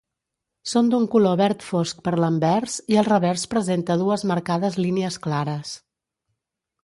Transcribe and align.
Són 0.69 0.87
d'un 0.91 1.03
color 1.15 1.35
verd 1.41 1.65
fosc 1.65 1.99
per 2.07 2.13
l'anvers 2.23 2.79
i 2.93 2.97
el 3.01 3.07
revers 3.09 3.43
presenta 3.53 3.97
dues 4.03 4.25
marcades 4.33 4.79
línies 4.87 5.19
clares. 5.27 5.77